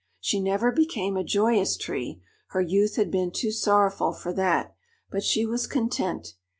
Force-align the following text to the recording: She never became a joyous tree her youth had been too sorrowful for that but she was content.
She 0.19 0.39
never 0.41 0.71
became 0.71 1.15
a 1.15 1.23
joyous 1.23 1.77
tree 1.77 2.23
her 2.47 2.59
youth 2.61 2.95
had 2.95 3.11
been 3.11 3.29
too 3.29 3.51
sorrowful 3.51 4.13
for 4.13 4.33
that 4.33 4.73
but 5.11 5.23
she 5.23 5.45
was 5.45 5.67
content. 5.67 6.33